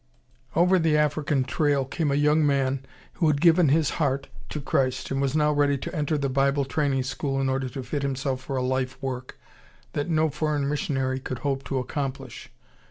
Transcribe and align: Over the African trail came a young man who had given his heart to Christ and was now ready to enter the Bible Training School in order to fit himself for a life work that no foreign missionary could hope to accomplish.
Over 0.55 0.79
the 0.79 0.97
African 0.97 1.43
trail 1.43 1.85
came 1.85 2.09
a 2.09 2.15
young 2.15 2.43
man 2.43 2.83
who 3.21 3.27
had 3.27 3.39
given 3.39 3.69
his 3.69 3.91
heart 4.01 4.29
to 4.49 4.59
Christ 4.59 5.11
and 5.11 5.21
was 5.21 5.35
now 5.35 5.51
ready 5.53 5.77
to 5.77 5.95
enter 5.95 6.17
the 6.17 6.27
Bible 6.27 6.65
Training 6.65 7.03
School 7.03 7.39
in 7.39 7.47
order 7.49 7.69
to 7.69 7.83
fit 7.83 8.01
himself 8.01 8.41
for 8.41 8.57
a 8.57 8.63
life 8.63 8.99
work 8.99 9.37
that 9.93 10.09
no 10.09 10.29
foreign 10.31 10.67
missionary 10.67 11.19
could 11.19 11.37
hope 11.45 11.63
to 11.65 11.77
accomplish. 11.77 12.49